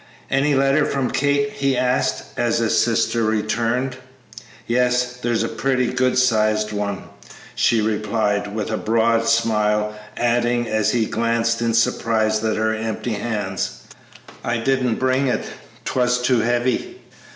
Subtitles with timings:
[0.31, 3.97] "Any letter from Kate?" he asked, as his sister returned.
[4.65, 7.03] "Yes, there's a pretty good sized one,"
[7.53, 13.13] she replied, with a broad smile, adding, as he glanced in surprise at her empty
[13.13, 13.83] hands,
[14.43, 15.43] "I didn't bring it;
[15.85, 16.99] 'twas too heavy!"